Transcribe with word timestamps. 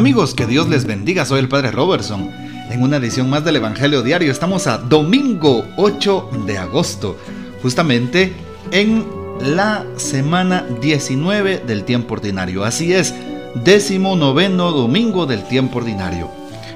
Amigos, 0.00 0.32
que 0.32 0.46
Dios 0.46 0.66
les 0.70 0.86
bendiga, 0.86 1.26
soy 1.26 1.40
el 1.40 1.48
Padre 1.50 1.72
Robertson. 1.72 2.30
En 2.70 2.82
una 2.82 2.96
edición 2.96 3.28
más 3.28 3.44
del 3.44 3.56
Evangelio 3.56 4.00
Diario 4.02 4.32
estamos 4.32 4.66
a 4.66 4.78
domingo 4.78 5.66
8 5.76 6.30
de 6.46 6.56
agosto, 6.56 7.18
justamente 7.62 8.32
en 8.70 9.04
la 9.42 9.84
semana 9.96 10.64
19 10.80 11.58
del 11.66 11.84
tiempo 11.84 12.14
ordinario. 12.14 12.64
Así 12.64 12.94
es, 12.94 13.14
décimo 13.62 14.16
noveno 14.16 14.72
domingo 14.72 15.26
del 15.26 15.46
tiempo 15.46 15.80
ordinario. 15.80 16.30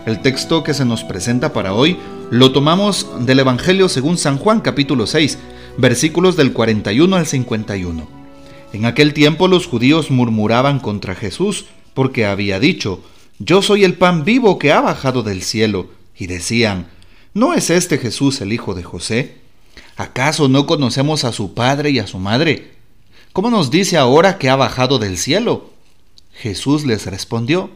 El 0.04 0.20
texto 0.20 0.62
que 0.62 0.74
se 0.74 0.84
nos 0.84 1.02
presenta 1.02 1.54
para 1.54 1.72
hoy 1.72 1.96
lo 2.30 2.52
tomamos 2.52 3.08
del 3.20 3.38
Evangelio 3.38 3.88
según 3.88 4.18
San 4.18 4.36
Juan 4.36 4.60
capítulo 4.60 5.06
6, 5.06 5.38
versículos 5.78 6.36
del 6.36 6.52
41 6.52 7.16
al 7.16 7.24
51. 7.26 8.06
En 8.74 8.84
aquel 8.84 9.14
tiempo 9.14 9.48
los 9.48 9.66
judíos 9.66 10.10
murmuraban 10.10 10.78
contra 10.78 11.14
Jesús 11.14 11.64
porque 11.94 12.26
había 12.26 12.60
dicho, 12.60 13.00
Yo 13.38 13.62
soy 13.62 13.84
el 13.84 13.94
pan 13.94 14.24
vivo 14.24 14.58
que 14.58 14.72
ha 14.72 14.80
bajado 14.80 15.22
del 15.22 15.42
cielo, 15.42 15.90
y 16.16 16.28
decían, 16.28 16.86
¿no 17.32 17.54
es 17.54 17.70
este 17.70 17.98
Jesús 17.98 18.40
el 18.40 18.52
hijo 18.52 18.74
de 18.74 18.84
José? 18.84 19.38
¿Acaso 19.96 20.48
no 20.48 20.66
conocemos 20.66 21.24
a 21.24 21.32
su 21.32 21.54
padre 21.54 21.90
y 21.90 21.98
a 21.98 22.06
su 22.06 22.18
madre? 22.18 22.74
¿Cómo 23.32 23.50
nos 23.50 23.72
dice 23.72 23.96
ahora 23.96 24.38
que 24.38 24.48
ha 24.48 24.56
bajado 24.56 25.00
del 25.00 25.18
cielo? 25.18 25.72
Jesús 26.32 26.84
les 26.84 27.06
respondió, 27.06 27.70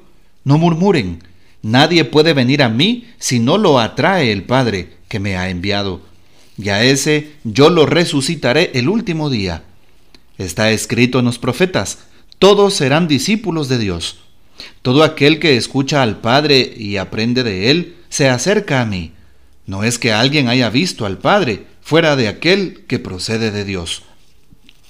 No 0.44 0.58
murmuren, 0.58 1.24
nadie 1.62 2.04
puede 2.04 2.34
venir 2.34 2.62
a 2.62 2.68
mí 2.68 3.08
si 3.18 3.40
no 3.40 3.58
lo 3.58 3.80
atrae 3.80 4.30
el 4.30 4.44
Padre 4.44 4.96
que 5.08 5.18
me 5.18 5.36
ha 5.36 5.50
enviado, 5.50 6.00
y 6.56 6.68
a 6.68 6.84
ese 6.84 7.32
yo 7.42 7.70
lo 7.70 7.86
resucitaré 7.86 8.70
el 8.74 8.88
último 8.88 9.30
día. 9.30 9.64
Está 10.38 10.70
escrito 10.70 11.18
en 11.18 11.24
los 11.24 11.38
profetas, 11.38 11.98
todos 12.38 12.74
serán 12.74 13.08
discípulos 13.08 13.68
de 13.68 13.78
Dios. 13.78 14.20
Todo 14.82 15.02
aquel 15.02 15.38
que 15.38 15.56
escucha 15.56 16.02
al 16.02 16.20
Padre 16.20 16.74
y 16.76 16.96
aprende 16.96 17.42
de 17.42 17.70
Él, 17.70 17.96
se 18.08 18.28
acerca 18.28 18.80
a 18.80 18.86
mí. 18.86 19.12
No 19.66 19.84
es 19.84 19.98
que 19.98 20.12
alguien 20.12 20.48
haya 20.48 20.70
visto 20.70 21.06
al 21.06 21.18
Padre 21.18 21.64
fuera 21.82 22.16
de 22.16 22.28
aquel 22.28 22.84
que 22.86 22.98
procede 22.98 23.50
de 23.50 23.64
Dios. 23.64 24.02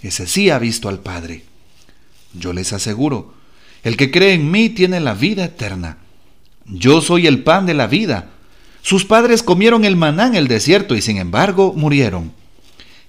Ese 0.02 0.27
sí 0.27 0.50
ha 0.50 0.58
visto 0.58 0.88
al 0.88 1.00
Padre. 1.00 1.44
Yo 2.33 2.52
les 2.52 2.72
aseguro, 2.72 3.34
el 3.83 3.97
que 3.97 4.10
cree 4.10 4.34
en 4.34 4.50
mí 4.50 4.69
tiene 4.69 5.00
la 5.00 5.14
vida 5.14 5.44
eterna. 5.44 5.98
Yo 6.66 7.00
soy 7.00 7.27
el 7.27 7.42
pan 7.42 7.66
de 7.66 7.75
la 7.75 7.86
vida. 7.86 8.30
Sus 8.82 9.05
padres 9.05 9.42
comieron 9.42 9.84
el 9.84 9.97
maná 9.97 10.27
en 10.27 10.34
el 10.34 10.48
desierto 10.48 10.94
y 10.94 11.00
sin 11.00 11.16
embargo 11.16 11.72
murieron. 11.75 12.32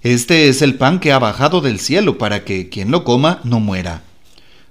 Este 0.02 0.48
es 0.48 0.62
el 0.62 0.76
pan 0.76 1.00
que 1.00 1.12
ha 1.12 1.20
bajado 1.20 1.62
del 1.62 1.80
cielo 1.80 2.18
para 2.18 2.46
que 2.46 2.70
quien 2.70 2.90
lo 2.90 3.04
coma 3.04 3.42
no 3.44 3.60
muera. 3.60 4.04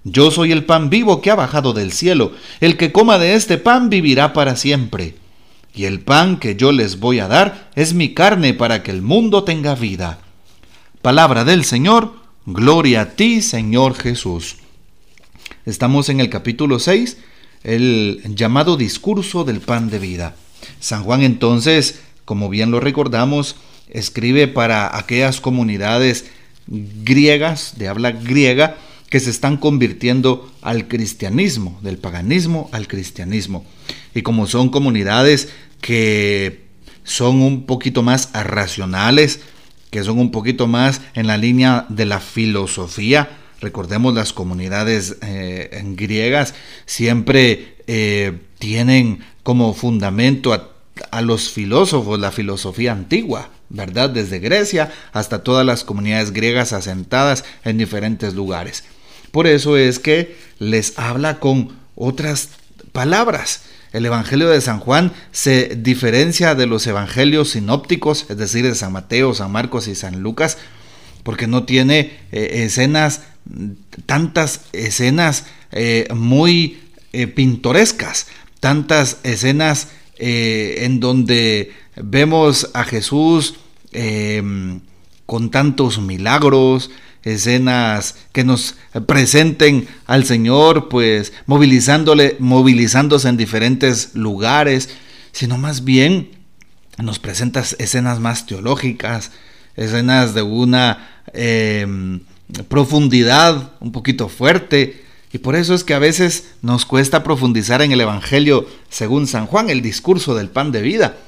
Yo 0.04 0.30
soy 0.30 0.52
el 0.52 0.64
pan 0.64 0.90
vivo 0.90 1.20
que 1.20 1.30
ha 1.30 1.34
bajado 1.34 1.72
del 1.72 1.92
cielo. 1.92 2.32
El 2.60 2.76
que 2.76 2.92
coma 2.92 3.18
de 3.18 3.34
este 3.34 3.58
pan 3.58 3.90
vivirá 3.90 4.32
para 4.32 4.56
siempre. 4.56 5.16
Y 5.74 5.84
el 5.84 6.00
pan 6.00 6.38
que 6.38 6.56
yo 6.56 6.72
les 6.72 6.98
voy 6.98 7.20
a 7.20 7.28
dar 7.28 7.70
es 7.74 7.94
mi 7.94 8.14
carne 8.14 8.54
para 8.54 8.82
que 8.82 8.90
el 8.90 9.02
mundo 9.02 9.44
tenga 9.44 9.74
vida. 9.74 10.18
Palabra 11.02 11.44
del 11.44 11.64
Señor, 11.64 12.14
gloria 12.46 13.02
a 13.02 13.10
ti, 13.10 13.42
Señor 13.42 13.94
Jesús. 13.94 14.56
Estamos 15.66 16.08
en 16.08 16.20
el 16.20 16.30
capítulo 16.30 16.78
6, 16.78 17.18
el 17.62 18.22
llamado 18.34 18.76
discurso 18.76 19.44
del 19.44 19.60
pan 19.60 19.90
de 19.90 19.98
vida. 19.98 20.34
San 20.80 21.04
Juan 21.04 21.22
entonces, 21.22 22.00
como 22.24 22.48
bien 22.48 22.70
lo 22.70 22.80
recordamos, 22.80 23.56
escribe 23.90 24.48
para 24.48 24.96
aquellas 24.96 25.40
comunidades 25.40 26.26
griegas, 26.66 27.74
de 27.78 27.88
habla 27.88 28.12
griega, 28.12 28.76
que 29.10 29.20
se 29.20 29.30
están 29.30 29.56
convirtiendo 29.56 30.50
al 30.60 30.88
cristianismo, 30.88 31.78
del 31.82 31.98
paganismo 31.98 32.68
al 32.72 32.88
cristianismo. 32.88 33.64
Y 34.14 34.22
como 34.22 34.46
son 34.46 34.68
comunidades 34.68 35.48
que 35.80 36.66
son 37.04 37.40
un 37.40 37.64
poquito 37.64 38.02
más 38.02 38.30
racionales, 38.32 39.40
que 39.90 40.04
son 40.04 40.18
un 40.18 40.30
poquito 40.30 40.66
más 40.66 41.00
en 41.14 41.26
la 41.26 41.38
línea 41.38 41.86
de 41.88 42.04
la 42.04 42.20
filosofía, 42.20 43.30
recordemos 43.60 44.14
las 44.14 44.32
comunidades 44.32 45.16
eh, 45.22 45.82
griegas 45.96 46.54
siempre 46.84 47.76
eh, 47.86 48.38
tienen 48.58 49.20
como 49.42 49.72
fundamento 49.72 50.52
a, 50.52 50.68
a 51.10 51.22
los 51.22 51.50
filósofos 51.50 52.20
la 52.20 52.30
filosofía 52.30 52.92
antigua, 52.92 53.48
¿verdad? 53.70 54.10
Desde 54.10 54.38
Grecia 54.38 54.92
hasta 55.12 55.42
todas 55.42 55.64
las 55.64 55.84
comunidades 55.84 56.32
griegas 56.32 56.74
asentadas 56.74 57.44
en 57.64 57.78
diferentes 57.78 58.34
lugares. 58.34 58.84
Por 59.30 59.46
eso 59.46 59.76
es 59.76 59.98
que 59.98 60.36
les 60.58 60.98
habla 60.98 61.40
con 61.40 61.76
otras 61.94 62.50
palabras. 62.92 63.62
El 63.92 64.04
Evangelio 64.04 64.48
de 64.48 64.60
San 64.60 64.80
Juan 64.80 65.12
se 65.32 65.76
diferencia 65.76 66.54
de 66.54 66.66
los 66.66 66.86
evangelios 66.86 67.50
sinópticos, 67.50 68.26
es 68.28 68.36
decir, 68.36 68.64
de 68.64 68.74
San 68.74 68.92
Mateo, 68.92 69.34
San 69.34 69.50
Marcos 69.50 69.88
y 69.88 69.94
San 69.94 70.20
Lucas, 70.20 70.58
porque 71.22 71.46
no 71.46 71.64
tiene 71.64 72.18
eh, 72.32 72.64
escenas, 72.64 73.22
tantas 74.06 74.62
escenas 74.72 75.46
eh, 75.72 76.08
muy 76.14 76.80
eh, 77.12 77.26
pintorescas, 77.26 78.26
tantas 78.60 79.18
escenas 79.22 79.88
en 80.20 80.98
donde 80.98 81.72
vemos 81.94 82.70
a 82.74 82.82
Jesús 82.82 83.54
con 85.26 85.50
tantos 85.52 86.00
milagros, 86.00 86.90
escenas 87.24 88.16
que 88.32 88.44
nos 88.44 88.76
presenten 89.06 89.88
al 90.06 90.24
Señor, 90.24 90.88
pues 90.88 91.32
movilizándole, 91.46 92.36
movilizándose 92.38 93.28
en 93.28 93.36
diferentes 93.36 94.14
lugares, 94.14 94.88
sino 95.32 95.58
más 95.58 95.84
bien 95.84 96.30
nos 96.98 97.18
presenta 97.18 97.60
escenas 97.78 98.20
más 98.20 98.46
teológicas, 98.46 99.30
escenas 99.76 100.34
de 100.34 100.42
una 100.42 101.22
em, 101.32 102.20
profundidad 102.68 103.72
un 103.80 103.92
poquito 103.92 104.28
fuerte. 104.28 105.04
Y 105.32 105.38
por 105.38 105.56
eso 105.56 105.74
es 105.74 105.84
que 105.84 105.94
a 105.94 105.98
veces 105.98 106.54
nos 106.62 106.86
cuesta 106.86 107.22
profundizar 107.22 107.82
en 107.82 107.92
el 107.92 108.00
Evangelio 108.00 108.66
según 108.88 109.26
San 109.26 109.46
Juan, 109.46 109.68
el 109.70 109.82
discurso 109.82 110.34
del 110.34 110.48
pan 110.48 110.72
de 110.72 110.82
vida. 110.82 111.18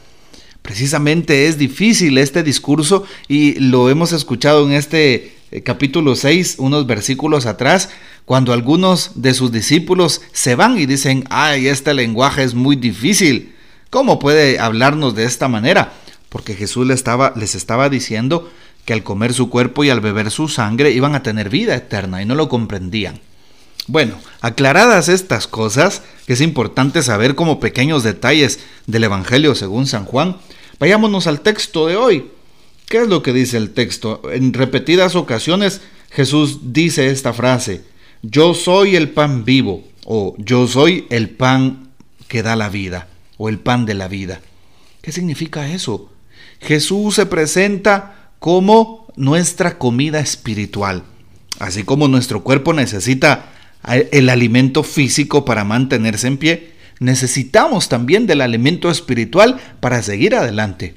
Precisamente 0.62 1.46
es 1.46 1.58
difícil 1.58 2.18
este 2.18 2.42
discurso 2.42 3.04
y 3.28 3.54
lo 3.60 3.88
hemos 3.90 4.12
escuchado 4.12 4.66
en 4.66 4.72
este 4.72 5.39
eh, 5.50 5.62
capítulo 5.62 6.14
6, 6.14 6.56
unos 6.58 6.86
versículos 6.86 7.46
atrás, 7.46 7.90
cuando 8.24 8.52
algunos 8.52 9.22
de 9.22 9.34
sus 9.34 9.50
discípulos 9.50 10.22
se 10.32 10.54
van 10.54 10.78
y 10.78 10.86
dicen, 10.86 11.24
ay, 11.30 11.66
este 11.66 11.94
lenguaje 11.94 12.44
es 12.44 12.54
muy 12.54 12.76
difícil. 12.76 13.54
¿Cómo 13.90 14.18
puede 14.18 14.60
hablarnos 14.60 15.16
de 15.16 15.24
esta 15.24 15.48
manera? 15.48 15.92
Porque 16.28 16.54
Jesús 16.54 16.86
les 16.86 16.96
estaba, 16.96 17.32
les 17.34 17.56
estaba 17.56 17.88
diciendo 17.88 18.48
que 18.84 18.92
al 18.92 19.02
comer 19.02 19.34
su 19.34 19.50
cuerpo 19.50 19.82
y 19.82 19.90
al 19.90 20.00
beber 20.00 20.30
su 20.30 20.48
sangre 20.48 20.92
iban 20.92 21.14
a 21.14 21.22
tener 21.22 21.50
vida 21.50 21.74
eterna 21.74 22.22
y 22.22 22.26
no 22.26 22.34
lo 22.36 22.48
comprendían. 22.48 23.20
Bueno, 23.88 24.14
aclaradas 24.40 25.08
estas 25.08 25.48
cosas, 25.48 26.02
que 26.26 26.34
es 26.34 26.40
importante 26.40 27.02
saber 27.02 27.34
como 27.34 27.58
pequeños 27.58 28.04
detalles 28.04 28.60
del 28.86 29.04
Evangelio 29.04 29.56
según 29.56 29.88
San 29.88 30.04
Juan, 30.04 30.36
vayámonos 30.78 31.26
al 31.26 31.40
texto 31.40 31.88
de 31.88 31.96
hoy, 31.96 32.30
¿Qué 32.90 32.98
es 32.98 33.06
lo 33.06 33.22
que 33.22 33.32
dice 33.32 33.56
el 33.56 33.70
texto? 33.70 34.20
En 34.32 34.52
repetidas 34.52 35.14
ocasiones 35.14 35.80
Jesús 36.10 36.72
dice 36.72 37.12
esta 37.12 37.32
frase, 37.32 37.82
yo 38.22 38.52
soy 38.52 38.96
el 38.96 39.10
pan 39.10 39.44
vivo 39.44 39.84
o 40.04 40.34
yo 40.38 40.66
soy 40.66 41.06
el 41.08 41.30
pan 41.30 41.90
que 42.26 42.42
da 42.42 42.56
la 42.56 42.68
vida 42.68 43.06
o 43.36 43.48
el 43.48 43.60
pan 43.60 43.86
de 43.86 43.94
la 43.94 44.08
vida. 44.08 44.40
¿Qué 45.02 45.12
significa 45.12 45.70
eso? 45.70 46.10
Jesús 46.60 47.14
se 47.14 47.26
presenta 47.26 48.32
como 48.40 49.06
nuestra 49.14 49.78
comida 49.78 50.18
espiritual. 50.18 51.04
Así 51.60 51.84
como 51.84 52.08
nuestro 52.08 52.42
cuerpo 52.42 52.72
necesita 52.72 53.52
el 54.10 54.28
alimento 54.28 54.82
físico 54.82 55.44
para 55.44 55.62
mantenerse 55.62 56.26
en 56.26 56.38
pie, 56.38 56.72
necesitamos 56.98 57.88
también 57.88 58.26
del 58.26 58.40
alimento 58.40 58.90
espiritual 58.90 59.60
para 59.78 60.02
seguir 60.02 60.34
adelante. 60.34 60.96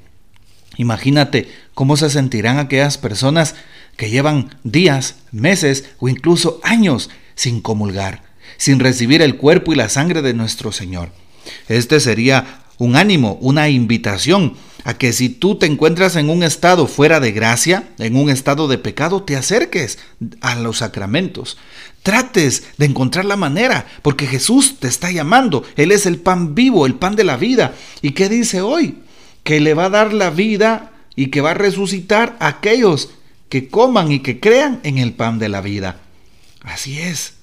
Imagínate 0.77 1.47
cómo 1.73 1.97
se 1.97 2.09
sentirán 2.09 2.59
aquellas 2.59 2.97
personas 2.97 3.55
que 3.97 4.09
llevan 4.09 4.55
días, 4.63 5.15
meses 5.31 5.85
o 5.99 6.09
incluso 6.09 6.59
años 6.63 7.09
sin 7.35 7.61
comulgar, 7.61 8.23
sin 8.57 8.79
recibir 8.79 9.21
el 9.21 9.37
cuerpo 9.37 9.73
y 9.73 9.75
la 9.75 9.89
sangre 9.89 10.21
de 10.21 10.33
nuestro 10.33 10.71
Señor. 10.71 11.11
Este 11.67 11.99
sería 11.99 12.63
un 12.77 12.95
ánimo, 12.95 13.37
una 13.41 13.69
invitación 13.69 14.55
a 14.85 14.95
que 14.97 15.13
si 15.13 15.29
tú 15.29 15.55
te 15.55 15.65
encuentras 15.65 16.15
en 16.15 16.29
un 16.29 16.43
estado 16.43 16.87
fuera 16.87 17.19
de 17.19 17.31
gracia, 17.31 17.89
en 17.99 18.15
un 18.15 18.29
estado 18.29 18.67
de 18.67 18.77
pecado, 18.77 19.23
te 19.23 19.35
acerques 19.35 19.99
a 20.41 20.55
los 20.55 20.79
sacramentos. 20.79 21.57
Trates 22.01 22.63
de 22.77 22.87
encontrar 22.87 23.23
la 23.23 23.37
manera, 23.37 23.85
porque 24.01 24.27
Jesús 24.27 24.79
te 24.79 24.89
está 24.89 25.09
llamando. 25.11 25.63
Él 25.77 25.91
es 25.91 26.05
el 26.05 26.17
pan 26.17 26.53
vivo, 26.53 26.85
el 26.85 26.95
pan 26.95 27.15
de 27.15 27.23
la 27.23 27.37
vida. 27.37 27.73
¿Y 28.01 28.11
qué 28.11 28.27
dice 28.27 28.61
hoy? 28.61 28.97
que 29.43 29.59
le 29.59 29.73
va 29.73 29.85
a 29.85 29.89
dar 29.89 30.13
la 30.13 30.29
vida 30.29 30.92
y 31.15 31.27
que 31.27 31.41
va 31.41 31.51
a 31.51 31.55
resucitar 31.55 32.37
a 32.39 32.47
aquellos 32.47 33.11
que 33.49 33.67
coman 33.67 34.11
y 34.11 34.19
que 34.19 34.39
crean 34.39 34.79
en 34.83 34.97
el 34.97 35.13
pan 35.13 35.39
de 35.39 35.49
la 35.49 35.61
vida. 35.61 35.99
Así 36.61 36.99
es. 36.99 37.35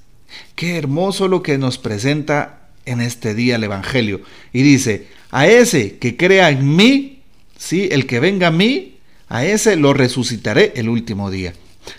Qué 0.55 0.76
hermoso 0.76 1.28
lo 1.28 1.43
que 1.43 1.58
nos 1.58 1.78
presenta 1.78 2.69
en 2.84 3.00
este 3.00 3.34
día 3.34 3.56
el 3.56 3.64
Evangelio. 3.64 4.20
Y 4.52 4.62
dice, 4.62 5.08
a 5.31 5.46
ese 5.46 5.99
que 5.99 6.17
crea 6.17 6.50
en 6.50 6.75
mí, 6.75 7.22
¿sí? 7.56 7.88
el 7.90 8.06
que 8.06 8.20
venga 8.20 8.49
a 8.49 8.52
mí, 8.52 8.96
a 9.28 9.44
ese 9.44 9.76
lo 9.76 9.94
resucitaré 9.94 10.73
el 10.76 10.88
último 10.88 11.31
día. 11.31 11.52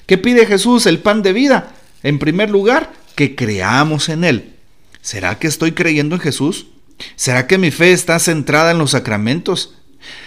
¿Qué 0.06 0.17
pide 0.17 0.45
Jesús? 0.45 0.85
El 0.85 1.00
pan 1.00 1.21
de 1.21 1.33
vida. 1.33 1.74
En 2.03 2.19
primer 2.19 2.50
lugar, 2.50 2.91
que 3.15 3.35
creamos 3.35 4.09
en 4.09 4.24
Él. 4.24 4.56
¿Será 5.01 5.39
que 5.39 5.47
estoy 5.47 5.71
creyendo 5.71 6.15
en 6.15 6.21
Jesús? 6.21 6.67
¿Será 7.15 7.47
que 7.47 7.57
mi 7.57 7.71
fe 7.71 7.91
está 7.91 8.19
centrada 8.19 8.71
en 8.71 8.77
los 8.77 8.91
sacramentos? 8.91 9.75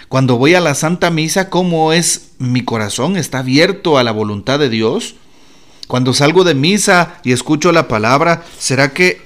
Cuando 0.07 0.37
voy 0.37 0.55
a 0.55 0.61
la 0.61 0.75
Santa 0.75 1.09
Misa, 1.09 1.49
¿cómo 1.49 1.93
es 1.93 2.31
mi 2.37 2.63
corazón? 2.63 3.17
¿Está 3.17 3.39
abierto 3.39 3.97
a 3.97 4.03
la 4.03 4.11
voluntad 4.11 4.59
de 4.59 4.69
Dios? 4.69 5.15
Cuando 5.87 6.13
salgo 6.13 6.43
de 6.43 6.55
misa 6.55 7.19
y 7.23 7.31
escucho 7.31 7.71
la 7.71 7.87
palabra, 7.87 8.43
¿será 8.57 8.93
que 8.93 9.21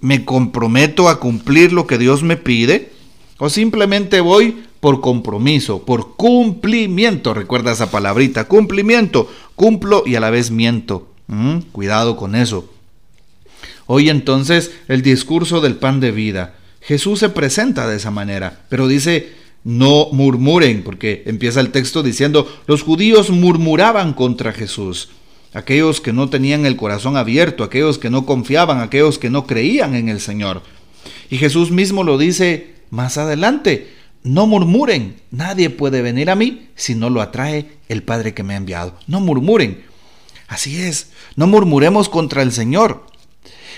me 0.00 0.24
comprometo 0.24 1.08
a 1.08 1.18
cumplir 1.18 1.72
lo 1.72 1.86
que 1.86 1.98
Dios 1.98 2.22
me 2.22 2.36
pide? 2.36 2.92
¿O 3.38 3.50
simplemente 3.50 4.20
voy 4.20 4.64
por 4.80 5.00
compromiso, 5.00 5.84
por 5.84 6.14
cumplimiento? 6.14 7.34
Recuerda 7.34 7.72
esa 7.72 7.90
palabrita, 7.90 8.46
cumplimiento. 8.46 9.28
Cumplo 9.56 10.04
y 10.06 10.14
a 10.14 10.20
la 10.20 10.30
vez 10.30 10.50
miento. 10.50 11.08
Mm, 11.26 11.58
cuidado 11.72 12.16
con 12.16 12.36
eso. 12.36 12.70
Hoy 13.86 14.08
entonces 14.08 14.70
el 14.88 15.02
discurso 15.02 15.60
del 15.60 15.76
pan 15.76 16.00
de 16.00 16.12
vida. 16.12 16.54
Jesús 16.80 17.18
se 17.18 17.30
presenta 17.30 17.88
de 17.88 17.96
esa 17.96 18.10
manera, 18.10 18.60
pero 18.68 18.86
dice, 18.86 19.32
no 19.64 20.08
murmuren, 20.12 20.82
porque 20.84 21.22
empieza 21.26 21.60
el 21.60 21.70
texto 21.70 22.02
diciendo, 22.02 22.46
los 22.66 22.82
judíos 22.82 23.30
murmuraban 23.30 24.12
contra 24.12 24.52
Jesús 24.52 25.08
aquellos 25.54 26.00
que 26.00 26.12
no 26.12 26.28
tenían 26.28 26.66
el 26.66 26.76
corazón 26.76 27.16
abierto, 27.16 27.64
aquellos 27.64 27.98
que 27.98 28.10
no 28.10 28.26
confiaban, 28.26 28.80
aquellos 28.80 29.18
que 29.18 29.30
no 29.30 29.46
creían 29.46 29.94
en 29.94 30.08
el 30.08 30.20
Señor. 30.20 30.62
Y 31.30 31.38
Jesús 31.38 31.70
mismo 31.70 32.02
lo 32.02 32.18
dice 32.18 32.74
más 32.90 33.16
adelante, 33.16 33.92
no 34.24 34.46
murmuren, 34.46 35.16
nadie 35.30 35.70
puede 35.70 36.02
venir 36.02 36.28
a 36.28 36.34
mí 36.34 36.68
si 36.74 36.94
no 36.94 37.08
lo 37.08 37.22
atrae 37.22 37.70
el 37.88 38.02
Padre 38.02 38.34
que 38.34 38.42
me 38.42 38.54
ha 38.54 38.58
enviado. 38.58 38.98
No 39.06 39.20
murmuren. 39.20 39.84
Así 40.48 40.80
es, 40.80 41.10
no 41.36 41.46
murmuremos 41.46 42.08
contra 42.08 42.42
el 42.42 42.52
Señor. 42.52 43.06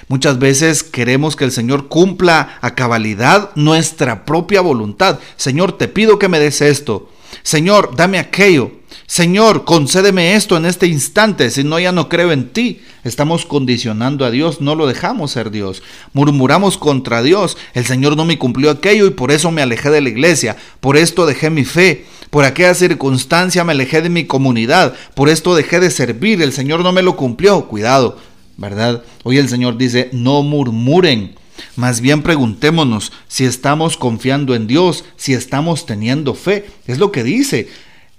Muchas 0.09 0.39
veces 0.39 0.85
queremos 0.85 1.35
que 1.35 1.45
el 1.45 1.53
Señor 1.53 1.89
cumpla 1.89 2.59
a 2.61 2.75
cabalidad 2.75 3.51
nuestra 3.57 4.25
propia 4.25 4.61
voluntad. 4.61 5.19
Señor, 5.37 5.77
te 5.77 5.89
pido 5.89 6.19
que 6.19 6.29
me 6.29 6.39
des 6.39 6.61
esto. 6.61 7.11
Señor, 7.43 7.97
dame 7.97 8.19
aquello. 8.19 8.71
Señor, 9.07 9.65
concédeme 9.65 10.35
esto 10.35 10.57
en 10.57 10.67
este 10.67 10.89
instante, 10.89 11.51
si 11.51 11.63
no 11.63 11.79
ya 11.79 11.93
no 11.93 12.09
creo 12.09 12.33
en 12.33 12.49
ti. 12.53 12.81
Estamos 13.05 13.47
condicionando 13.47 14.25
a 14.25 14.33
Dios, 14.33 14.61
no 14.61 14.75
lo 14.75 14.89
dejamos 14.89 15.31
ser 15.31 15.53
Dios. 15.53 15.83
Murmuramos 16.13 16.77
contra 16.77 17.23
Dios, 17.23 17.57
el 17.75 17.85
Señor 17.85 18.17
no 18.17 18.25
me 18.25 18.39
cumplió 18.39 18.71
aquello 18.71 19.07
y 19.07 19.11
por 19.11 19.31
eso 19.31 19.53
me 19.53 19.63
alejé 19.63 19.91
de 19.91 20.01
la 20.01 20.09
iglesia, 20.09 20.57
por 20.81 20.97
esto 20.97 21.25
dejé 21.25 21.51
mi 21.51 21.65
fe, 21.65 22.05
por 22.31 22.45
aquella 22.45 22.75
circunstancia 22.75 23.63
me 23.63 23.73
alejé 23.73 24.03
de 24.03 24.09
mi 24.09 24.25
comunidad, 24.25 24.95
por 25.15 25.29
esto 25.29 25.55
dejé 25.55 25.79
de 25.79 25.93
servir, 25.93 26.43
el 26.43 26.53
Señor 26.53 26.81
no 26.81 26.91
me 26.91 27.03
lo 27.03 27.15
cumplió. 27.15 27.67
Cuidado, 27.69 28.19
¿verdad? 28.57 29.03
Hoy 29.23 29.39
el 29.39 29.49
Señor 29.49 29.77
dice, 29.77 30.09
no 30.13 30.43
murmuren. 30.43 31.35
Más 31.77 32.01
bien 32.01 32.23
preguntémonos 32.23 33.13
si 33.29 33.45
estamos 33.45 33.97
confiando 33.97 34.55
en 34.55 34.67
Dios, 34.67 35.05
si 35.17 35.35
estamos 35.35 35.87
teniendo 35.87 36.35
fe. 36.35 36.67
Es 36.87 36.99
lo 36.99 37.13
que 37.13 37.23
dice. 37.23 37.69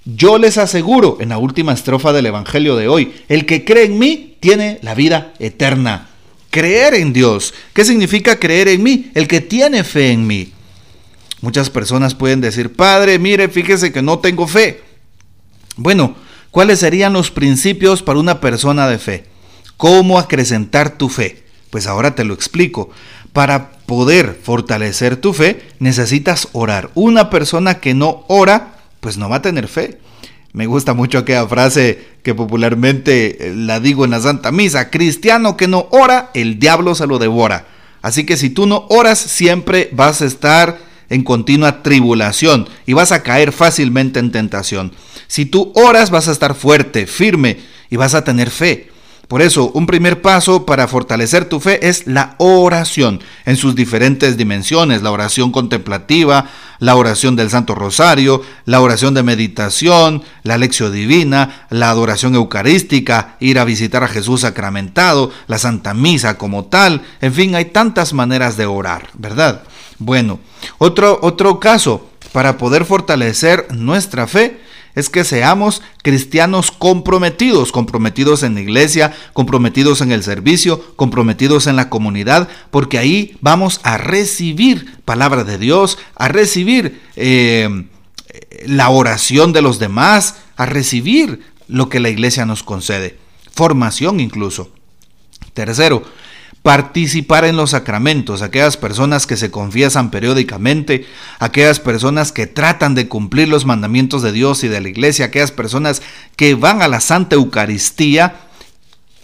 Yo 0.06 0.38
les 0.38 0.58
aseguro, 0.58 1.18
en 1.20 1.30
la 1.30 1.38
última 1.38 1.74
estrofa 1.74 2.14
del 2.14 2.28
Evangelio 2.28 2.76
de 2.76 2.88
hoy, 2.88 3.14
el 3.28 3.46
que 3.46 3.66
cree 3.66 3.86
en 3.86 4.00
mí 4.00 4.38
tiene 4.40 4.80
la 4.82 4.96
vida 4.96 5.34
eterna. 5.40 6.10
Creer 6.50 6.94
en 6.94 7.12
Dios. 7.12 7.54
¿Qué 7.74 7.84
significa 7.84 8.40
creer 8.40 8.70
en 8.70 8.84
mí? 8.84 9.12
El 9.16 9.28
que 9.28 9.42
tiene 9.42 9.84
fe 9.84 10.12
en 10.12 10.26
mí. 10.26 10.54
Muchas 11.42 11.70
personas 11.70 12.16
pueden 12.16 12.42
decir, 12.42 12.74
Padre, 12.74 13.20
mire, 13.20 13.50
fíjese 13.50 13.92
que 13.92 14.02
no 14.02 14.20
tengo 14.20 14.48
fe. 14.48 14.82
Bueno, 15.76 16.16
¿cuáles 16.52 16.80
serían 16.80 17.14
los 17.14 17.30
principios 17.30 18.02
para 18.02 18.20
una 18.20 18.40
persona 18.40 18.88
de 18.88 18.98
fe? 18.98 19.26
¿Cómo 19.78 20.20
acrecentar 20.20 20.98
tu 20.98 21.10
fe? 21.10 21.44
Pues 21.70 21.88
ahora 21.88 22.16
te 22.16 22.24
lo 22.24 22.34
explico. 22.34 22.90
Para 23.32 23.72
poder 23.86 24.38
fortalecer 24.42 25.18
tu 25.18 25.34
fe, 25.34 25.62
necesitas 25.80 26.50
orar. 26.54 26.90
Una 26.96 27.30
persona 27.30 27.76
que 27.76 27.94
no 27.94 28.26
ora, 28.28 28.80
pues 29.00 29.18
no 29.18 29.30
va 29.30 29.38
a 29.38 29.42
tener 29.42 29.68
fe. 29.68 30.00
Me 30.54 30.66
gusta 30.66 30.96
mucho 30.96 31.20
aquella 31.20 31.48
frase 31.48 32.04
que 32.24 32.34
popularmente 32.34 33.50
eh, 33.50 33.56
la 33.56 33.80
digo 33.80 34.06
en 34.06 34.12
la 34.12 34.20
Santa 34.20 34.52
Misa, 34.52 34.90
cristiano 34.90 35.56
que 35.56 35.68
no 35.68 35.88
ora, 35.92 36.32
el 36.34 36.58
diablo 36.58 36.96
se 36.96 37.06
lo 37.06 37.20
devora. 37.20 37.68
Así 38.02 38.26
que 38.26 38.38
si 38.38 38.50
tú 38.50 38.66
no 38.66 38.88
oras, 38.90 39.20
siempre 39.20 39.90
vas 39.92 40.22
a 40.22 40.26
estar 40.26 40.80
en 41.10 41.24
continua 41.24 41.84
tribulación 41.84 42.68
y 42.86 42.94
vas 42.94 43.12
a 43.12 43.22
caer 43.22 43.52
fácilmente 43.52 44.20
en 44.20 44.32
tentación. 44.32 44.94
Si 45.28 45.46
tú 45.46 45.72
oras, 45.76 46.10
vas 46.10 46.28
a 46.28 46.32
estar 46.32 46.56
fuerte, 46.56 47.06
firme 47.06 47.60
y 47.90 47.98
vas 47.98 48.16
a 48.16 48.24
tener 48.24 48.50
fe. 48.50 48.90
Por 49.28 49.42
eso, 49.42 49.72
un 49.74 49.88
primer 49.88 50.22
paso 50.22 50.66
para 50.66 50.88
fortalecer 50.88 51.50
tu 51.50 51.60
fe 51.60 51.90
es 51.90 52.08
la 52.08 52.36
oración 52.38 53.20
en 53.46 53.58
sus 53.58 53.76
diferentes 53.76 54.38
dimensiones, 54.38 55.02
la 55.02 55.12
oración 55.12 55.52
contemplativa, 55.52 56.50
la 56.80 56.96
oración 56.96 57.36
del 57.36 57.50
Santo 57.50 57.76
Rosario, 57.76 58.42
la 58.64 58.80
oración 58.80 59.14
de 59.14 59.24
meditación, 59.24 60.24
la 60.44 60.58
lección 60.58 60.94
divina, 60.94 61.66
la 61.70 61.90
adoración 61.90 62.36
eucarística, 62.36 63.36
ir 63.42 63.60
a 63.60 63.66
visitar 63.66 64.02
a 64.02 64.08
Jesús 64.08 64.42
sacramentado, 64.42 65.30
la 65.48 65.58
Santa 65.58 65.94
Misa 65.94 66.38
como 66.38 66.66
tal, 66.66 67.02
en 67.20 67.34
fin, 67.34 67.54
hay 67.56 67.66
tantas 67.66 68.14
maneras 68.14 68.56
de 68.56 68.66
orar, 68.66 69.10
¿verdad? 69.14 69.64
Bueno, 70.00 70.40
otro, 70.78 71.20
otro 71.22 71.60
caso 71.60 72.10
para 72.32 72.58
poder 72.58 72.86
fortalecer 72.86 73.68
nuestra 73.72 74.26
fe 74.26 74.62
es 74.98 75.12
que 75.12 75.24
seamos 75.24 75.84
cristianos 76.02 76.72
comprometidos, 76.72 77.72
comprometidos 77.72 78.42
en 78.42 78.56
la 78.56 78.62
iglesia, 78.62 79.16
comprometidos 79.34 80.02
en 80.02 80.12
el 80.12 80.24
servicio, 80.24 80.96
comprometidos 80.96 81.68
en 81.68 81.76
la 81.76 81.88
comunidad, 81.88 82.50
porque 82.72 82.98
ahí 82.98 83.38
vamos 83.40 83.80
a 83.84 83.98
recibir 83.98 85.00
palabra 85.06 85.44
de 85.44 85.60
Dios, 85.60 86.00
a 86.16 86.30
recibir 86.30 87.00
eh, 87.16 87.86
la 88.66 88.90
oración 88.90 89.54
de 89.54 89.62
los 89.62 89.78
demás, 89.78 90.38
a 90.56 90.66
recibir 90.66 91.44
lo 91.68 91.90
que 91.90 92.00
la 92.00 92.10
iglesia 92.10 92.48
nos 92.48 92.64
concede, 92.64 93.20
formación 93.54 94.20
incluso. 94.20 94.72
Tercero, 95.54 96.02
participar 96.68 97.46
en 97.46 97.56
los 97.56 97.70
sacramentos, 97.70 98.42
aquellas 98.42 98.76
personas 98.76 99.26
que 99.26 99.38
se 99.38 99.50
confiesan 99.50 100.12
periódicamente, 100.12 101.06
aquellas 101.40 101.80
personas 101.80 102.34
que 102.34 102.46
tratan 102.46 102.94
de 102.94 103.08
cumplir 103.08 103.48
los 103.48 103.64
mandamientos 103.64 104.22
de 104.22 104.34
Dios 104.34 104.66
y 104.66 104.68
de 104.68 104.82
la 104.82 104.90
iglesia, 104.90 105.28
aquellas 105.28 105.54
personas 105.54 106.02
que 106.36 106.56
van 106.56 106.82
a 106.82 106.90
la 106.90 107.00
Santa 107.00 107.38
Eucaristía, 107.38 108.42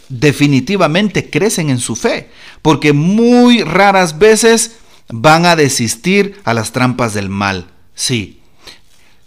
definitivamente 0.07 1.29
crecen 1.29 1.69
en 1.69 1.79
su 1.79 1.97
fe, 1.97 2.29
porque 2.61 2.93
muy 2.93 3.61
raras 3.61 4.19
veces 4.19 4.77
van 5.09 5.45
a 5.45 5.57
desistir 5.57 6.39
a 6.45 6.53
las 6.53 6.71
trampas 6.71 7.13
del 7.13 7.27
mal. 7.27 7.67
Sí. 7.93 8.39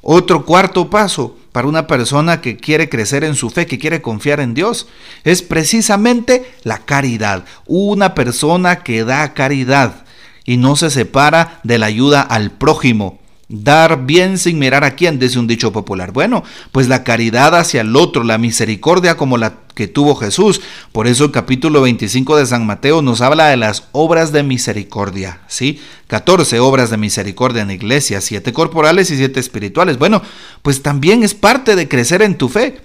Otro 0.09 0.45
cuarto 0.45 0.89
paso, 0.89 1.37
para 1.51 1.67
una 1.67 1.89
persona 1.89 2.41
que 2.41 2.57
quiere 2.57 2.89
crecer 2.89 3.25
en 3.25 3.35
su 3.35 3.51
fe, 3.51 3.67
que 3.67 3.81
quiere 3.81 4.03
confiar 4.03 4.39
en 4.39 4.55
Dios, 4.55 4.87
es 5.25 5.43
precisamente 5.43 6.49
la 6.63 6.79
caridad. 6.79 7.45
Una 7.67 8.15
persona 8.15 8.85
que 8.85 9.03
da 9.03 9.35
caridad 9.35 10.05
y 10.45 10.59
no 10.59 10.77
se 10.77 10.91
separa 10.91 11.59
de 11.65 11.79
la 11.79 11.87
ayuda 11.87 12.21
al 12.21 12.53
prójimo. 12.53 13.19
Dar 13.49 14.07
bien 14.07 14.39
sin 14.39 14.59
mirar 14.59 14.83
a 14.83 14.97
quién, 14.97 15.21
dice 15.21 15.39
un 15.39 15.47
dicho 15.47 15.73
popular. 15.73 16.11
Bueno, 16.11 16.43
pues 16.73 16.89
la 16.89 17.05
caridad 17.05 17.55
hacia 17.55 17.83
el 17.83 17.95
otro, 17.95 18.25
la 18.25 18.39
misericordia 18.39 19.17
como 19.17 19.39
la 19.39 19.59
que 19.77 19.87
tuvo 19.87 20.17
Jesús. 20.17 20.61
Por 20.91 21.07
eso 21.07 21.27
el 21.27 21.31
capítulo 21.31 21.83
25 21.83 22.37
de 22.39 22.47
San 22.47 22.67
Mateo 22.67 23.03
nos 23.03 23.21
habla 23.21 23.47
de 23.47 23.57
las 23.57 23.85
obras 23.93 24.33
de 24.33 24.43
misericordia, 24.43 25.43
¿sí? 25.47 25.81
14 26.09 26.59
obras 26.59 26.91
de 26.91 26.97
misericordia 26.97 27.63
en 27.63 27.69
la 27.69 27.75
iglesia, 27.75 28.21
7 28.21 28.53
corporales 28.53 29.13
y 29.13 29.17
7 29.17 29.39
espirituales. 29.39 29.97
Bueno, 29.97 30.23
pues 30.63 30.83
también 30.83 31.23
es 31.23 31.35
parte 31.35 31.77
de 31.77 31.87
crecer 31.87 32.23
en 32.23 32.39
tu 32.39 32.49
fe. 32.49 32.81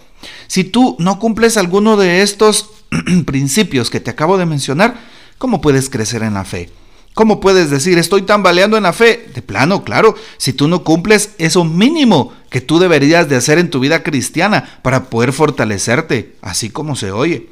Si 0.46 0.64
tú 0.64 0.96
no 1.00 1.18
cumples 1.18 1.58
alguno 1.58 1.98
de 1.98 2.22
estos 2.22 2.70
principios 3.26 3.90
que 3.90 4.00
te 4.00 4.12
acabo 4.12 4.38
de 4.38 4.46
mencionar, 4.46 5.00
¿cómo 5.40 5.60
puedes 5.60 5.90
crecer 5.90 6.22
en 6.22 6.36
la 6.36 6.46
fe? 6.46 6.70
¿Cómo 7.14 7.42
puedes 7.42 7.70
decir, 7.70 7.98
estoy 7.98 8.22
tambaleando 8.22 8.78
en 8.78 8.84
la 8.84 8.94
fe? 8.94 9.28
De 9.34 9.42
plano, 9.42 9.84
claro, 9.84 10.16
si 10.38 10.54
tú 10.54 10.70
no 10.70 10.84
cumples 10.84 11.32
eso 11.40 11.66
mínimo 11.66 12.32
que 12.50 12.62
tú 12.62 12.80
deberías 12.80 13.28
de 13.28 13.36
hacer 13.36 13.58
en 13.58 13.70
tu 13.70 13.82
vida 13.82 14.02
cristiana 14.02 14.80
para 14.82 15.06
poder 15.10 15.34
fortalecerte, 15.34 16.36
así 16.42 16.70
como 16.70 16.96
se 16.96 17.12
oye. 17.12 17.48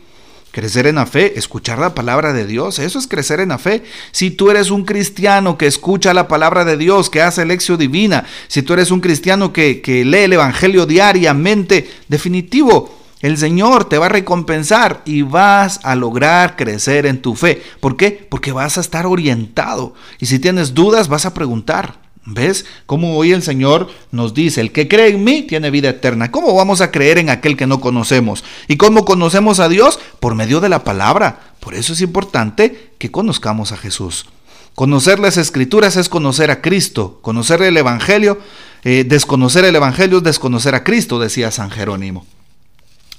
Crecer 0.51 0.87
en 0.87 0.95
la 0.95 1.05
fe, 1.05 1.37
escuchar 1.37 1.77
la 1.77 1.93
palabra 1.93 2.33
de 2.33 2.47
Dios, 2.47 2.79
eso 2.79 2.97
es 2.97 3.05
crecer 3.05 3.39
en 3.39 3.49
la 3.49 3.59
fe. 3.59 3.83
Si 4.11 4.31
tú 4.31 4.49
eres 4.49 4.71
un 4.71 4.83
cristiano 4.83 5.57
que 5.57 5.67
escucha 5.67 6.13
la 6.13 6.27
palabra 6.27 6.65
de 6.65 6.75
Dios, 6.75 7.09
que 7.09 7.21
hace 7.21 7.45
lección 7.45 7.77
divina, 7.77 8.25
si 8.47 8.63
tú 8.63 8.73
eres 8.73 8.89
un 8.89 8.99
cristiano 8.99 9.53
que, 9.53 9.81
que 9.81 10.03
lee 10.05 10.19
el 10.19 10.33
Evangelio 10.33 10.87
diariamente, 10.87 11.87
definitivo, 12.07 12.98
el 13.21 13.37
Señor 13.37 13.85
te 13.85 13.97
va 13.97 14.05
a 14.05 14.09
recompensar 14.09 15.01
y 15.05 15.23
vas 15.23 15.81
a 15.83 15.95
lograr 15.95 16.55
crecer 16.55 17.05
en 17.05 17.21
tu 17.21 17.35
fe. 17.35 17.61
¿Por 17.81 17.97
qué? 17.97 18.11
Porque 18.29 18.53
vas 18.53 18.77
a 18.77 18.81
estar 18.81 19.05
orientado. 19.05 19.93
Y 20.19 20.27
si 20.27 20.39
tienes 20.39 20.73
dudas, 20.73 21.09
vas 21.09 21.25
a 21.25 21.33
preguntar. 21.33 21.99
¿Ves? 22.25 22.65
Como 22.85 23.17
hoy 23.17 23.31
el 23.31 23.41
Señor 23.41 23.89
nos 24.11 24.33
dice, 24.33 24.61
el 24.61 24.71
que 24.71 24.87
cree 24.87 25.09
en 25.09 25.23
mí 25.23 25.41
tiene 25.41 25.71
vida 25.71 25.89
eterna. 25.89 26.31
¿Cómo 26.31 26.53
vamos 26.53 26.79
a 26.79 26.91
creer 26.91 27.17
en 27.17 27.29
aquel 27.29 27.57
que 27.57 27.65
no 27.65 27.81
conocemos? 27.81 28.43
¿Y 28.67 28.77
cómo 28.77 29.03
conocemos 29.03 29.59
a 29.59 29.67
Dios? 29.67 29.99
Por 30.19 30.35
medio 30.35 30.61
de 30.61 30.69
la 30.69 30.83
palabra. 30.83 31.53
Por 31.59 31.73
eso 31.73 31.93
es 31.93 32.01
importante 32.01 32.93
que 32.99 33.11
conozcamos 33.11 33.71
a 33.71 33.77
Jesús. 33.77 34.27
Conocer 34.75 35.19
las 35.19 35.37
escrituras 35.37 35.97
es 35.97 36.07
conocer 36.07 36.51
a 36.51 36.61
Cristo. 36.61 37.19
Conocer 37.21 37.63
el 37.63 37.75
Evangelio, 37.75 38.39
eh, 38.83 39.03
desconocer 39.05 39.65
el 39.65 39.75
Evangelio 39.75 40.19
es 40.19 40.23
desconocer 40.23 40.75
a 40.75 40.83
Cristo, 40.83 41.19
decía 41.19 41.51
San 41.51 41.71
Jerónimo. 41.71 42.25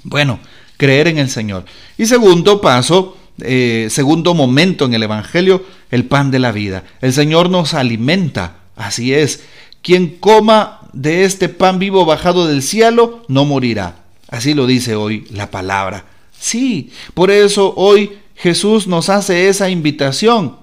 Bueno, 0.02 0.40
creer 0.76 1.08
en 1.08 1.18
el 1.18 1.28
Señor. 1.28 1.64
Y 1.98 2.06
segundo 2.06 2.60
paso, 2.60 3.16
eh, 3.40 3.88
segundo 3.90 4.34
momento 4.34 4.84
en 4.86 4.94
el 4.94 5.02
Evangelio, 5.02 5.64
el 5.90 6.04
pan 6.04 6.30
de 6.30 6.38
la 6.38 6.52
vida. 6.52 6.84
El 7.00 7.12
Señor 7.12 7.50
nos 7.50 7.74
alimenta, 7.74 8.56
así 8.76 9.12
es. 9.12 9.44
Quien 9.82 10.16
coma 10.18 10.80
de 10.92 11.24
este 11.24 11.48
pan 11.48 11.78
vivo 11.78 12.04
bajado 12.04 12.46
del 12.46 12.62
cielo 12.62 13.22
no 13.28 13.44
morirá. 13.44 13.96
Así 14.28 14.54
lo 14.54 14.66
dice 14.66 14.94
hoy 14.94 15.26
la 15.30 15.50
palabra. 15.50 16.04
Sí, 16.38 16.92
por 17.14 17.30
eso 17.30 17.74
hoy 17.76 18.18
Jesús 18.36 18.86
nos 18.86 19.08
hace 19.08 19.48
esa 19.48 19.68
invitación. 19.68 20.56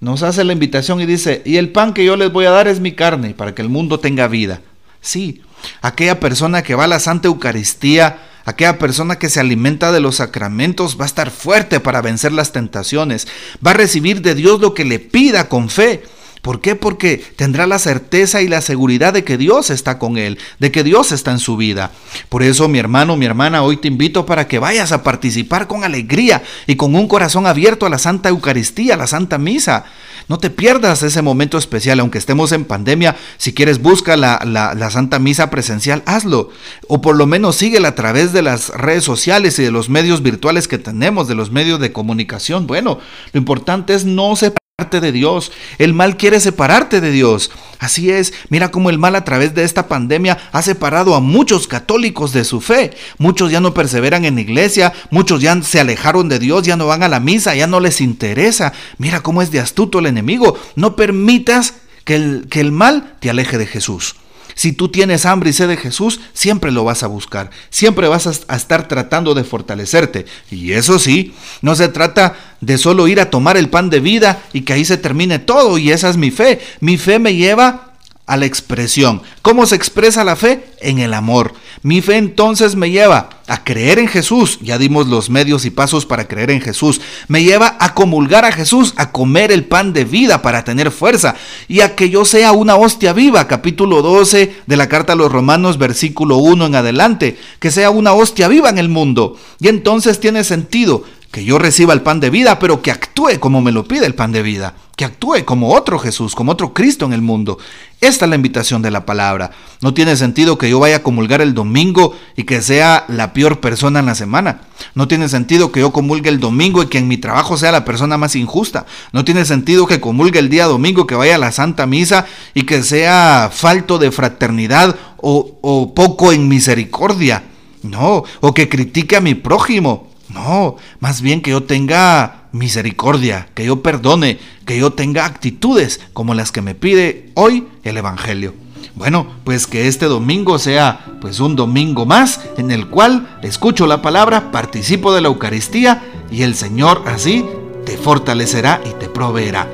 Nos 0.00 0.22
hace 0.22 0.42
la 0.44 0.52
invitación 0.52 1.00
y 1.00 1.06
dice, 1.06 1.42
y 1.44 1.56
el 1.56 1.70
pan 1.70 1.94
que 1.94 2.04
yo 2.04 2.16
les 2.16 2.32
voy 2.32 2.44
a 2.44 2.50
dar 2.50 2.66
es 2.66 2.80
mi 2.80 2.92
carne, 2.92 3.34
para 3.34 3.54
que 3.54 3.62
el 3.62 3.68
mundo 3.68 4.00
tenga 4.00 4.26
vida. 4.26 4.60
Sí, 5.00 5.42
aquella 5.80 6.18
persona 6.18 6.62
que 6.62 6.74
va 6.74 6.84
a 6.84 6.88
la 6.88 6.98
Santa 6.98 7.28
Eucaristía, 7.28 8.18
Aquella 8.44 8.78
persona 8.78 9.18
que 9.18 9.28
se 9.28 9.40
alimenta 9.40 9.92
de 9.92 10.00
los 10.00 10.16
sacramentos 10.16 10.98
va 10.98 11.04
a 11.04 11.06
estar 11.06 11.30
fuerte 11.30 11.80
para 11.80 12.02
vencer 12.02 12.32
las 12.32 12.52
tentaciones, 12.52 13.28
va 13.64 13.70
a 13.70 13.74
recibir 13.74 14.20
de 14.20 14.34
Dios 14.34 14.60
lo 14.60 14.74
que 14.74 14.84
le 14.84 14.98
pida 14.98 15.48
con 15.48 15.68
fe. 15.68 16.02
¿Por 16.42 16.60
qué? 16.60 16.74
Porque 16.74 17.24
tendrá 17.36 17.68
la 17.68 17.78
certeza 17.78 18.42
y 18.42 18.48
la 18.48 18.60
seguridad 18.62 19.12
de 19.12 19.22
que 19.22 19.38
Dios 19.38 19.70
está 19.70 20.00
con 20.00 20.18
él, 20.18 20.38
de 20.58 20.72
que 20.72 20.82
Dios 20.82 21.12
está 21.12 21.30
en 21.30 21.38
su 21.38 21.56
vida. 21.56 21.92
Por 22.28 22.42
eso, 22.42 22.66
mi 22.66 22.80
hermano, 22.80 23.16
mi 23.16 23.26
hermana, 23.26 23.62
hoy 23.62 23.76
te 23.76 23.86
invito 23.86 24.26
para 24.26 24.48
que 24.48 24.58
vayas 24.58 24.90
a 24.90 25.04
participar 25.04 25.68
con 25.68 25.84
alegría 25.84 26.42
y 26.66 26.74
con 26.74 26.96
un 26.96 27.06
corazón 27.06 27.46
abierto 27.46 27.86
a 27.86 27.90
la 27.90 27.98
Santa 27.98 28.28
Eucaristía, 28.28 28.94
a 28.94 28.96
la 28.96 29.06
Santa 29.06 29.38
Misa. 29.38 29.84
No 30.28 30.38
te 30.38 30.50
pierdas 30.50 31.04
ese 31.04 31.22
momento 31.22 31.58
especial, 31.58 32.00
aunque 32.00 32.18
estemos 32.18 32.50
en 32.50 32.64
pandemia. 32.64 33.14
Si 33.36 33.52
quieres, 33.52 33.80
busca 33.80 34.16
la, 34.16 34.40
la, 34.44 34.90
Santa 34.90 35.20
Misa 35.20 35.48
presencial, 35.48 36.02
hazlo. 36.06 36.50
O 36.88 37.00
por 37.00 37.16
lo 37.16 37.26
menos 37.26 37.54
síguela 37.54 37.88
a 37.88 37.94
través 37.94 38.32
de 38.32 38.42
las 38.42 38.70
redes 38.70 39.04
sociales 39.04 39.58
y 39.60 39.62
de 39.62 39.70
los 39.70 39.88
medios 39.88 40.22
virtuales 40.22 40.66
que 40.66 40.78
tenemos, 40.78 41.28
de 41.28 41.36
los 41.36 41.52
medios 41.52 41.78
de 41.78 41.92
comunicación. 41.92 42.66
Bueno, 42.66 42.98
lo 43.32 43.38
importante 43.38 43.94
es 43.94 44.04
no 44.04 44.34
se 44.34 44.52
de 45.00 45.12
Dios. 45.12 45.52
El 45.78 45.94
mal 45.94 46.16
quiere 46.16 46.40
separarte 46.40 47.00
de 47.00 47.10
Dios. 47.10 47.50
Así 47.78 48.10
es, 48.10 48.32
mira 48.48 48.70
cómo 48.70 48.90
el 48.90 48.98
mal 48.98 49.14
a 49.14 49.24
través 49.24 49.54
de 49.54 49.64
esta 49.64 49.88
pandemia 49.88 50.38
ha 50.52 50.62
separado 50.62 51.14
a 51.14 51.20
muchos 51.20 51.66
católicos 51.68 52.32
de 52.32 52.44
su 52.44 52.60
fe. 52.60 52.92
Muchos 53.18 53.50
ya 53.50 53.60
no 53.60 53.74
perseveran 53.74 54.24
en 54.24 54.36
la 54.36 54.40
iglesia, 54.40 54.92
muchos 55.10 55.40
ya 55.40 55.60
se 55.62 55.80
alejaron 55.80 56.28
de 56.28 56.38
Dios, 56.38 56.64
ya 56.64 56.76
no 56.76 56.86
van 56.86 57.02
a 57.02 57.08
la 57.08 57.20
misa, 57.20 57.54
ya 57.54 57.66
no 57.66 57.80
les 57.80 58.00
interesa. 58.00 58.72
Mira 58.98 59.20
cómo 59.20 59.42
es 59.42 59.50
de 59.50 59.60
astuto 59.60 59.98
el 59.98 60.06
enemigo. 60.06 60.58
No 60.74 60.96
permitas 60.96 61.74
que 62.04 62.16
el, 62.16 62.46
que 62.50 62.60
el 62.60 62.72
mal 62.72 63.16
te 63.20 63.30
aleje 63.30 63.58
de 63.58 63.66
Jesús. 63.66 64.16
Si 64.54 64.72
tú 64.72 64.88
tienes 64.88 65.26
hambre 65.26 65.50
y 65.50 65.52
sed 65.52 65.68
de 65.68 65.76
Jesús, 65.76 66.20
siempre 66.32 66.70
lo 66.70 66.84
vas 66.84 67.02
a 67.02 67.06
buscar, 67.06 67.50
siempre 67.70 68.08
vas 68.08 68.26
a 68.26 68.56
estar 68.56 68.88
tratando 68.88 69.34
de 69.34 69.44
fortalecerte. 69.44 70.26
Y 70.50 70.72
eso 70.72 70.98
sí, 70.98 71.34
no 71.60 71.74
se 71.74 71.88
trata 71.88 72.36
de 72.60 72.78
solo 72.78 73.08
ir 73.08 73.20
a 73.20 73.30
tomar 73.30 73.56
el 73.56 73.68
pan 73.68 73.90
de 73.90 74.00
vida 74.00 74.42
y 74.52 74.62
que 74.62 74.72
ahí 74.72 74.84
se 74.84 74.96
termine 74.96 75.38
todo, 75.38 75.78
y 75.78 75.90
esa 75.90 76.08
es 76.08 76.16
mi 76.16 76.30
fe. 76.30 76.60
Mi 76.80 76.98
fe 76.98 77.18
me 77.18 77.34
lleva 77.34 77.91
a 78.32 78.38
la 78.38 78.46
expresión. 78.46 79.20
¿Cómo 79.42 79.66
se 79.66 79.76
expresa 79.76 80.24
la 80.24 80.36
fe? 80.36 80.64
En 80.80 81.00
el 81.00 81.12
amor. 81.12 81.52
Mi 81.82 82.00
fe 82.00 82.16
entonces 82.16 82.76
me 82.76 82.90
lleva 82.90 83.28
a 83.46 83.62
creer 83.62 83.98
en 83.98 84.08
Jesús. 84.08 84.58
Ya 84.62 84.78
dimos 84.78 85.06
los 85.06 85.28
medios 85.28 85.66
y 85.66 85.70
pasos 85.70 86.06
para 86.06 86.26
creer 86.26 86.50
en 86.50 86.62
Jesús. 86.62 87.02
Me 87.28 87.44
lleva 87.44 87.76
a 87.78 87.92
comulgar 87.92 88.46
a 88.46 88.52
Jesús, 88.52 88.94
a 88.96 89.12
comer 89.12 89.52
el 89.52 89.66
pan 89.66 89.92
de 89.92 90.06
vida 90.06 90.40
para 90.40 90.64
tener 90.64 90.90
fuerza 90.90 91.34
y 91.68 91.80
a 91.80 91.94
que 91.94 92.08
yo 92.08 92.24
sea 92.24 92.52
una 92.52 92.76
hostia 92.76 93.12
viva. 93.12 93.46
Capítulo 93.48 94.00
12 94.00 94.62
de 94.66 94.76
la 94.78 94.88
carta 94.88 95.12
a 95.12 95.16
los 95.16 95.30
romanos, 95.30 95.76
versículo 95.76 96.38
1 96.38 96.64
en 96.64 96.74
adelante. 96.74 97.38
Que 97.58 97.70
sea 97.70 97.90
una 97.90 98.14
hostia 98.14 98.48
viva 98.48 98.70
en 98.70 98.78
el 98.78 98.88
mundo. 98.88 99.36
Y 99.60 99.68
entonces 99.68 100.20
tiene 100.20 100.42
sentido 100.42 101.04
que 101.32 101.44
yo 101.46 101.58
reciba 101.58 101.94
el 101.94 102.02
pan 102.02 102.20
de 102.20 102.28
vida, 102.28 102.58
pero 102.58 102.82
que 102.82 102.90
actúe 102.90 103.40
como 103.40 103.62
me 103.62 103.72
lo 103.72 103.88
pide 103.88 104.04
el 104.04 104.14
pan 104.14 104.32
de 104.32 104.42
vida, 104.42 104.74
que 104.96 105.06
actúe 105.06 105.46
como 105.46 105.72
otro 105.72 105.98
Jesús, 105.98 106.34
como 106.34 106.52
otro 106.52 106.74
Cristo 106.74 107.06
en 107.06 107.14
el 107.14 107.22
mundo. 107.22 107.56
Esta 108.02 108.26
es 108.26 108.28
la 108.28 108.36
invitación 108.36 108.82
de 108.82 108.90
la 108.90 109.06
palabra. 109.06 109.50
No 109.80 109.94
tiene 109.94 110.14
sentido 110.16 110.58
que 110.58 110.68
yo 110.68 110.78
vaya 110.78 110.96
a 110.96 111.02
comulgar 111.02 111.40
el 111.40 111.54
domingo 111.54 112.14
y 112.36 112.44
que 112.44 112.60
sea 112.60 113.06
la 113.08 113.32
peor 113.32 113.60
persona 113.60 114.00
en 114.00 114.06
la 114.06 114.14
semana. 114.14 114.60
No 114.94 115.08
tiene 115.08 115.26
sentido 115.30 115.72
que 115.72 115.80
yo 115.80 115.90
comulgue 115.90 116.28
el 116.28 116.38
domingo 116.38 116.82
y 116.82 116.88
que 116.88 116.98
en 116.98 117.08
mi 117.08 117.16
trabajo 117.16 117.56
sea 117.56 117.72
la 117.72 117.86
persona 117.86 118.18
más 118.18 118.36
injusta. 118.36 118.84
No 119.12 119.24
tiene 119.24 119.46
sentido 119.46 119.86
que 119.86 120.00
comulgue 120.02 120.38
el 120.38 120.50
día 120.50 120.66
domingo, 120.66 121.06
que 121.06 121.14
vaya 121.14 121.36
a 121.36 121.38
la 121.38 121.50
Santa 121.50 121.86
Misa 121.86 122.26
y 122.52 122.64
que 122.64 122.82
sea 122.82 123.48
falto 123.50 123.96
de 123.96 124.12
fraternidad 124.12 124.96
o, 125.16 125.58
o 125.62 125.94
poco 125.94 126.30
en 126.30 126.46
misericordia. 126.46 127.44
No, 127.82 128.22
o 128.40 128.52
que 128.52 128.68
critique 128.68 129.16
a 129.16 129.20
mi 129.20 129.34
prójimo 129.34 130.11
no, 130.32 130.76
más 131.00 131.22
bien 131.22 131.40
que 131.40 131.50
yo 131.50 131.62
tenga 131.64 132.44
misericordia, 132.52 133.48
que 133.54 133.66
yo 133.66 133.82
perdone, 133.82 134.38
que 134.66 134.78
yo 134.78 134.92
tenga 134.92 135.24
actitudes 135.24 136.00
como 136.12 136.34
las 136.34 136.52
que 136.52 136.62
me 136.62 136.74
pide 136.74 137.30
hoy 137.34 137.66
el 137.84 137.96
Evangelio. 137.96 138.54
Bueno, 138.94 139.26
pues 139.44 139.66
que 139.66 139.88
este 139.88 140.06
domingo 140.06 140.58
sea 140.58 141.06
pues 141.20 141.40
un 141.40 141.56
domingo 141.56 142.04
más 142.04 142.40
en 142.58 142.70
el 142.70 142.88
cual 142.88 143.38
escucho 143.42 143.86
la 143.86 144.02
palabra, 144.02 144.52
participo 144.52 145.14
de 145.14 145.22
la 145.22 145.28
Eucaristía 145.28 146.02
y 146.30 146.42
el 146.42 146.54
Señor 146.54 147.02
así 147.06 147.44
te 147.86 147.96
fortalecerá 147.96 148.80
y 148.84 148.90
te 149.00 149.08
proveerá. 149.08 149.66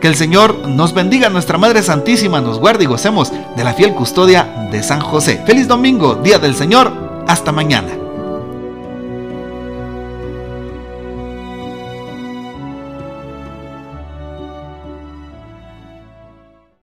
Que 0.00 0.08
el 0.08 0.14
Señor 0.14 0.66
nos 0.68 0.94
bendiga, 0.94 1.28
nuestra 1.28 1.58
Madre 1.58 1.82
Santísima 1.82 2.40
nos 2.40 2.58
guarde 2.58 2.84
y 2.84 2.86
gocemos 2.86 3.32
de 3.56 3.64
la 3.64 3.74
fiel 3.74 3.92
custodia 3.92 4.68
de 4.70 4.82
San 4.82 5.00
José. 5.00 5.42
Feliz 5.44 5.68
domingo, 5.68 6.14
Día 6.14 6.38
del 6.38 6.54
Señor. 6.54 7.24
Hasta 7.26 7.52
mañana. 7.52 7.99